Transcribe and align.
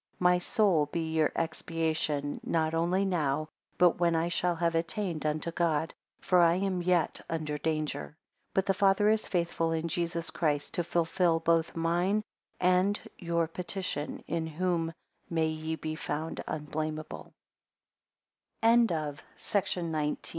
My 0.17 0.39
soul 0.39 0.87
be 0.87 1.11
your 1.13 1.31
expiation, 1.35 2.39
not 2.43 2.73
only 2.73 3.05
now, 3.05 3.49
but 3.77 3.99
when 3.99 4.15
I 4.15 4.29
shall 4.29 4.55
have 4.55 4.73
attained 4.73 5.27
unto 5.27 5.51
God; 5.51 5.93
for 6.21 6.41
I 6.41 6.55
am 6.55 6.81
yet 6.81 7.21
under 7.29 7.59
danger. 7.59 8.05
9 8.55 8.55
But 8.55 8.65
the 8.65 8.73
Father 8.73 9.09
is 9.09 9.27
faithful 9.27 9.71
in 9.71 9.87
Jesus 9.87 10.31
Christ, 10.31 10.73
to 10.73 10.83
fulfil 10.83 11.39
both 11.39 11.75
mine 11.75 12.23
and 12.59 12.99
your 13.19 13.45
petition; 13.47 14.23
in 14.25 14.47
whom 14.47 14.91
may 15.35 15.49
ye 15.49 15.75
be 15.75 15.93
found 15.93 16.43